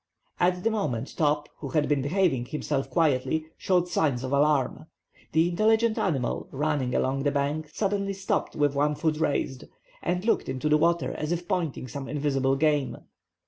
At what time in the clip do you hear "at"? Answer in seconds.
0.39-0.63